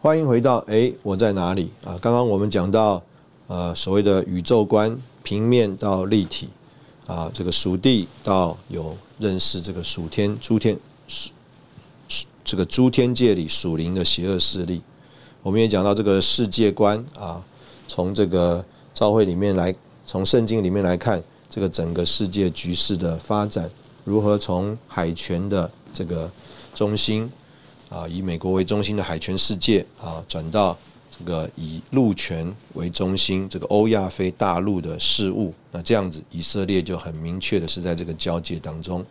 [0.00, 1.96] 欢迎回到哎，我在哪里啊？
[2.02, 3.00] 刚刚我们讲到
[3.46, 6.48] 呃，所谓的宇宙观，平面到立体
[7.06, 10.76] 啊，这个属地到有认识这个属天诸天
[11.06, 11.30] 属。
[12.44, 14.82] 这个诸天界里属灵的邪恶势力，
[15.42, 17.42] 我们也讲到这个世界观啊，
[17.88, 19.74] 从这个教会里面来，
[20.04, 23.70] 从圣经里面来看，这个整个世界局势的发展，
[24.04, 26.30] 如何从海权的这个
[26.74, 27.30] 中心
[27.88, 30.76] 啊，以美国为中心的海权世界啊，转到
[31.18, 39.04] 这个以陆权为中心这个欧亚非大陆的事物，那这样子以色列就很明确的是在这个交界当中。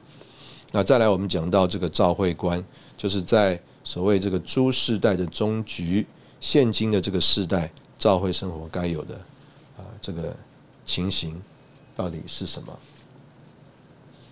[0.72, 2.64] 那再来，我们讲到这个教会观。
[2.98, 6.06] 就是在所谓这个诸世代的终局，
[6.40, 9.16] 现今的这个世代，教会生活该有的
[9.76, 10.36] 啊这个
[10.86, 11.42] 情形，
[11.96, 12.78] 到底是什么？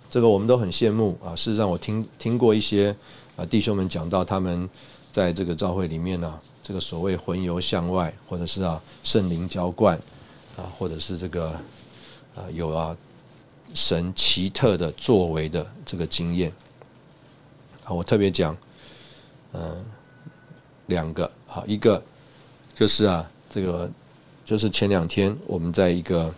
[0.07, 1.35] 这个我们都很羡慕啊。
[1.35, 2.95] 事实上，我听听过一些
[3.35, 4.69] 啊弟兄们讲到，他们
[5.11, 9.97] 在这个教会里面呢，这个所谓魂游向外，或者是啊圣灵浇灌
[10.55, 11.49] 啊，或者是这个
[12.35, 12.95] 啊有啊
[13.73, 16.51] 神奇特的作为的这个经验。
[17.83, 17.93] 啊。
[17.93, 18.55] 我特别讲，
[19.53, 19.85] 嗯，
[20.87, 21.29] 两个。
[21.45, 22.03] 好，一个
[22.75, 23.89] 就是啊，这个
[24.45, 26.33] 就是前两天我们在一个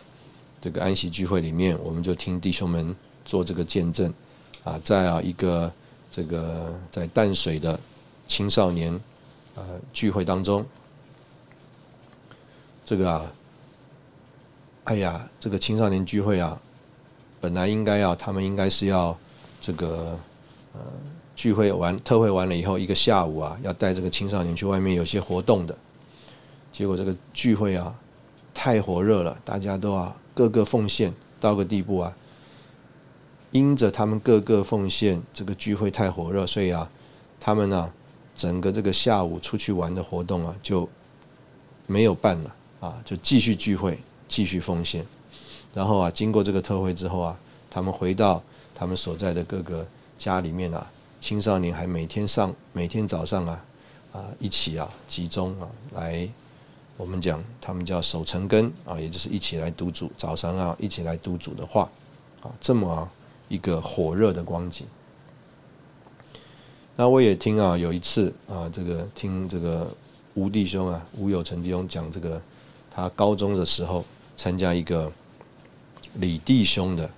[0.62, 2.96] 这个安息聚会里面，我们就听弟兄们
[3.26, 4.14] 做这个见证。
[4.64, 5.74] 啊，在啊一个
[6.12, 7.80] 这个在淡水的
[8.28, 8.94] 青少年
[9.56, 10.64] 呃聚会当中，
[12.86, 13.32] 这个啊，
[14.84, 16.62] 哎呀，这个青少年聚会啊，
[17.42, 19.18] 本来应该要他们应该是要
[19.60, 20.18] 这个
[20.74, 20.80] 呃。
[21.34, 25.76] 聚会完特会完了以后，一个下午啊，要带这个青少年去外面有些活动的。
[26.72, 27.96] 结果这个聚会啊，
[28.54, 32.16] 太火热了，大家都啊各个奉献到个地步啊。
[33.50, 36.88] 因着他们各个奉献，这个聚会太火热，所以啊，
[37.40, 37.92] 他们呢
[38.36, 40.88] 整个这个下午出去玩的活动啊就
[41.88, 45.04] 没有办了啊，就继续聚会，继续奉献。
[45.74, 47.38] 然后啊，经过这个特会之后啊，
[47.70, 48.42] 他们回到
[48.76, 49.86] 他们所在的各个
[50.18, 50.86] 家里面啊。
[51.22, 53.64] 青少年还每天上每天早上啊
[54.12, 56.28] 啊一起啊集中啊来，
[56.98, 61.88] 我们讲他们叫守成根啊，也就是一起来读主早上啊一起来读主的话
[62.42, 63.08] 啊，这么啊
[63.50, 64.88] 一个火热的光景。
[66.96, 69.96] 那我也听啊，有一次啊，这个听这个
[70.34, 72.42] 吴弟兄啊，吴有成弟兄讲这个，
[72.90, 74.04] 他高中的时候
[74.36, 75.12] 参加一个
[76.16, 77.10] 李弟兄的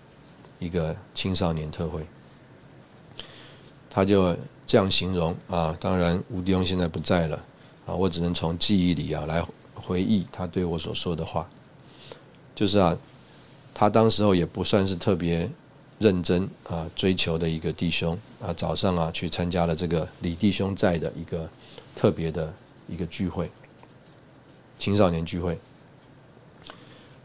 [0.60, 2.06] 一个青少年特会，
[3.90, 4.36] 他就
[4.66, 5.76] 这样形容啊。
[5.80, 7.38] 当然，吴弟兄现在不在了
[7.86, 11.50] 啊，我只能从记忆里啊来回忆他对我所说的话，
[12.56, 12.98] 就是啊，
[13.74, 15.50] 他当时候也不算是特别。
[16.00, 21.50] 认真啊，追求的一个弟兄啊，早上啊去参加了这个李弟兄在的一个
[21.96, 22.54] 特别的
[22.90, 23.50] 一个聚会，
[24.78, 25.58] 青少年聚会。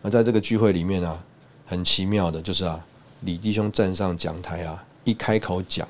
[0.01, 1.25] 那在这个聚会里面啊，
[1.69, 2.85] 很奇妙的就是啊，
[3.21, 5.87] 李弟兄站上讲台啊，一开口讲，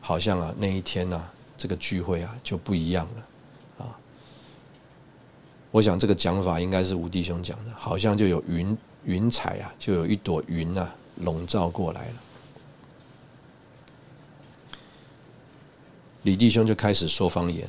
[0.00, 1.20] 好像啊那一天呐，
[1.56, 3.98] 这个聚会啊就不一样了啊。
[5.70, 10.94] 我想这个讲法应该是吴弟兄讲的，好像就有云云彩啊，就有一朵云啊。
[11.22, 12.14] 笼罩过来了，
[16.22, 17.68] 李弟兄就开始说方言。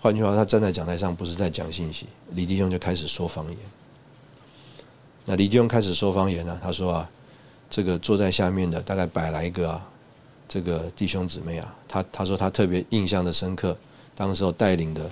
[0.00, 3.58] 换句话，他站在讲台上不是在讲信息，李弟兄就开始说方言。
[5.30, 6.58] 那李弟兄开始说方言呢？
[6.62, 7.10] 他说啊，
[7.68, 9.86] 这个坐在下面的大概百来个啊，
[10.48, 13.76] 这个弟兄姊妹啊，他他说他特别印象的深刻，
[14.16, 15.10] 当时候带领的，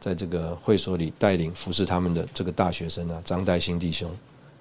[0.00, 4.10] 在这个会所里带领服侍他们的这个大学生啊，张代新弟兄。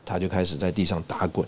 [0.03, 1.47] 他就开始在地上打滚，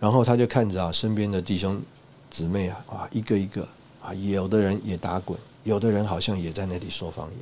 [0.00, 1.80] 然后他就看着啊，身边的弟兄
[2.28, 3.68] 姊妹啊，啊，一个一个
[4.02, 7.38] 啊，有的人也打滚，有的人好像也在那里说方言，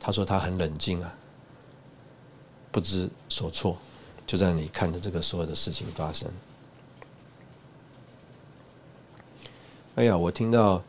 [0.00, 1.14] 他说他很冷静啊，
[2.70, 3.76] 不知所措，
[4.26, 6.30] 就在那里看着这个所有的事情发生。
[9.96, 10.82] 哎呀，我听到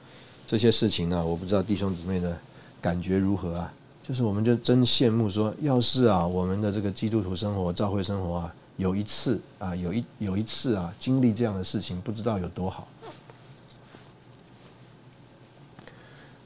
[0.45, 2.37] 这些事情呢，我不知道弟兄姊妹的
[2.79, 3.73] 感觉如何啊？
[4.03, 12.87] 就是我们就真羡慕说，要是啊，我们的这个基督徒生活、教会生活啊，有一次啊，有一有一次啊，经历这样的事情，不知道有多好。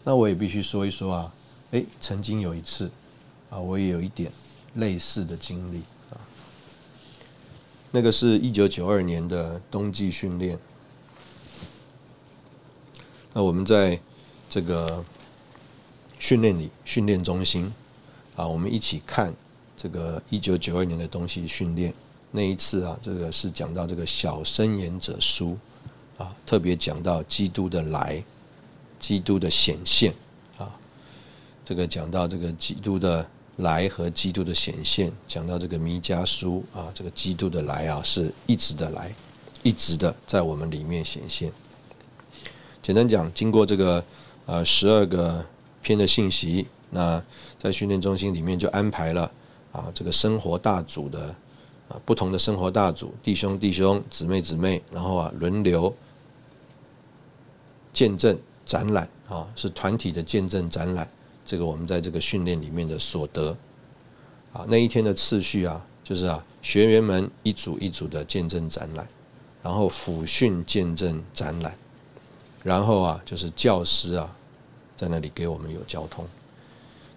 [0.04, 1.34] 那我也必须说一说啊，
[1.74, 2.90] 哎，曾经有一次
[3.50, 4.32] 啊，我也有一点
[4.76, 6.16] 类似的经历啊。
[7.92, 10.58] 那个是一九九二年的冬季训练，
[13.34, 14.00] 那我们在
[14.50, 15.04] 这个。
[16.20, 17.70] 训练里，训练中心，
[18.38, 19.34] 啊，我们一起看
[19.76, 21.94] 这个一九九二年的东西训练。
[22.32, 25.58] 那一次啊，这个是讲到这个小申言者书，
[26.18, 28.24] 啊，特别讲到基督的来，
[29.02, 30.14] 基督的显现，
[31.66, 33.26] 这个讲到这个基督的
[33.58, 39.14] 来和基督的显现，讲到这个弥迦书，啊，这个基督的来啊，是一直的来，
[39.64, 41.52] 一直的在我们里面显现。
[42.82, 44.04] 简单讲，经过这个
[44.46, 45.46] 呃十二个。
[45.86, 47.22] 篇的信息，那
[47.60, 49.30] 在训练中心里面就安排了
[49.74, 51.36] 啊，这个生活大组的
[51.90, 55.94] 啊，不同的生活大组，弟兄弟兄，姊妹姊妹，然后啊轮流
[57.92, 61.06] 见证展览啊，是团体的见证展览。
[61.54, 63.56] 这个我们在这个训练里面的所得
[64.52, 69.08] 啊，那一天的次序啊，就是啊学员们一组一组的见证展览，
[69.62, 71.76] 然后辅训见证展览，
[72.64, 74.28] 然后啊就是教师啊。
[74.96, 76.26] 在那里给我们有交通。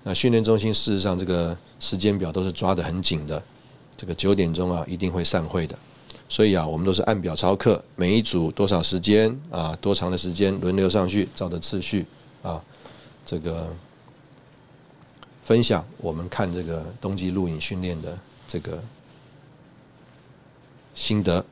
[0.03, 3.43] 那训练中心事实上这个时间表都是抓得很紧的，
[3.97, 5.78] 这个九点钟啊一定会散会的。
[6.28, 12.05] 所以啊，我们都是按表操课，每一组多少时间啊，多长的时间轮流上去，照着次序
[12.43, 12.61] 啊，
[13.24, 13.68] 这个
[15.47, 18.18] 分享我们看这个冬季录影训练的
[18.49, 18.82] 这个
[20.92, 21.44] 心得。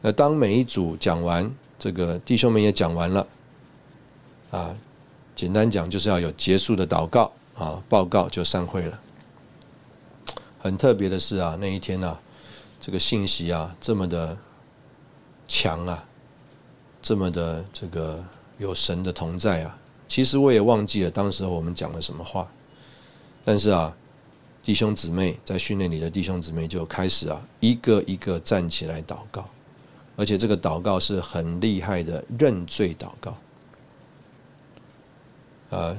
[0.00, 1.48] 那当每一组讲完，
[1.78, 3.24] 这个弟兄们也讲完了。
[4.50, 4.74] 啊，
[5.36, 9.00] 简单讲就是要有结束的祷告啊，报告就散会了。
[10.58, 12.20] 很特别的是啊，那一天啊，
[12.80, 14.36] 这个信息啊这么的
[15.46, 16.04] 强啊，
[17.00, 18.24] 这么的这个
[18.58, 19.78] 有神的同在啊。
[20.08, 22.50] 其实我也忘记了当时我们讲了什么话，
[23.44, 23.94] 但是啊，
[24.62, 29.48] 弟兄姊妹在训练里的弟兄姊妹就开始啊，一个一个站起来祷告，
[30.16, 33.36] 而且这个祷告是很厉害的认罪祷告。
[35.70, 35.96] 呃，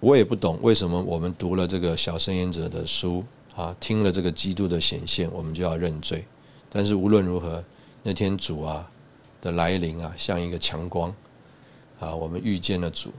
[0.00, 3.22] 我也不懂为什么我们读了这个小圣言者的书
[3.54, 6.24] 啊，听了这个基督的显现，我们就要认罪。
[6.70, 7.62] 但是无论如何，
[8.02, 8.90] 那天主啊
[9.42, 11.14] 的来临啊，像一个强光
[12.00, 13.12] 啊，我们遇见了主。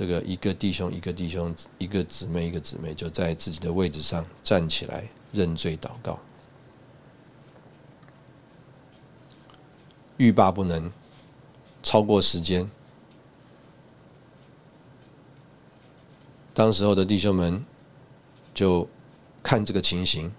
[0.00, 6.18] 这个一个弟兄一个弟兄，一个姊妹一个姊妹，就在自己的位置上站起来认罪祷告，
[10.16, 10.90] 欲罢不能，
[11.82, 12.70] 超过时间。
[16.54, 17.62] 当时候的弟兄们
[18.54, 18.88] 就
[19.42, 20.32] 看这个情形，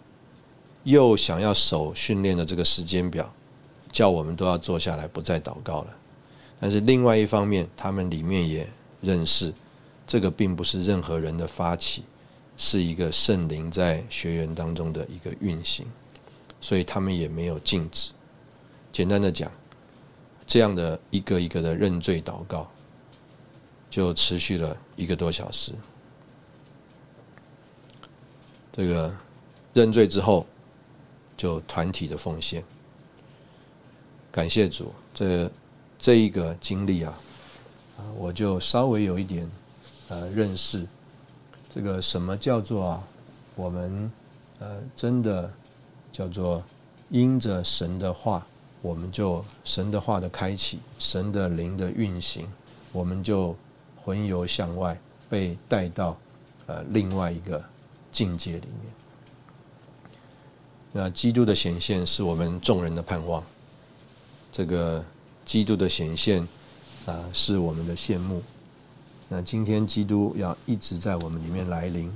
[0.86, 3.32] 又想要守训练的这个时间表，
[3.92, 5.96] 叫我们都要坐下来不再祷告了。
[6.60, 8.68] 但是另外一方面，他们里面也
[9.02, 9.54] 认识，
[10.08, 12.04] 这个并不是任何人的发起，
[12.58, 15.86] 是一个圣灵在学员当中的一个运行，
[16.62, 18.12] 所以他们也没有禁止。
[18.92, 19.52] 简单的讲，
[20.46, 22.70] 这样的一个一个的认罪祷告，
[23.90, 25.72] 就持续了一个多小时。
[28.74, 29.14] 这个
[29.74, 30.46] 认罪之后，
[31.36, 32.64] 就团体的奉献。
[34.32, 35.52] 感谢主，这
[35.98, 37.14] 这一个经历啊，
[38.18, 39.50] 我就稍微有一点
[40.10, 40.86] 呃认识，
[41.74, 43.04] 这个什么叫做啊，
[43.56, 44.12] 我们
[44.60, 45.52] 呃真的
[46.12, 46.64] 叫做
[47.10, 48.46] 因着神的话，
[48.82, 52.48] 我们就神的话的开启，神的灵的运行，
[52.92, 53.56] 我们就
[54.04, 55.00] 魂游向外，
[55.30, 56.18] 被带到
[56.68, 57.64] 呃另外一个。
[58.14, 58.94] 境界里面，
[60.92, 63.42] 那基督的显现是我们众人的盼望。
[64.52, 65.02] 这个
[65.46, 66.46] 基督的显现
[67.06, 68.42] 啊，是我们的羡慕。
[69.28, 72.12] 那今天基督要一直在我们里面来临，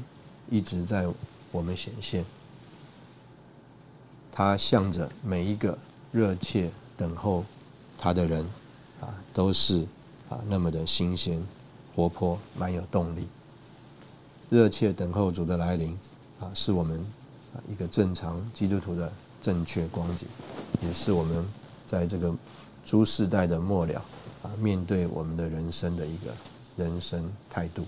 [0.49, 1.07] 一直在
[1.51, 2.23] 我们显现。
[4.31, 5.77] 他向着每一个
[6.11, 7.45] 热切等候
[7.97, 8.45] 他的人
[8.99, 9.87] 啊，都是
[10.29, 11.41] 啊那么的新鲜、
[11.95, 13.27] 活泼、蛮有动力。
[14.49, 15.97] 热切等候主的来临，
[16.39, 16.99] 啊，是我们
[17.53, 19.11] 啊一个正常基督徒的
[19.41, 20.27] 正确光景，
[20.81, 21.43] 也是我们
[21.87, 22.35] 在这个
[22.85, 24.03] 诸世代的末了
[24.61, 26.31] 面对我们的人生的一个
[26.77, 27.85] 人生态度。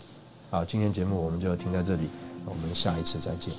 [0.49, 2.07] 好，今天节目我们就停在这里，
[2.45, 3.53] 我们下一次再见。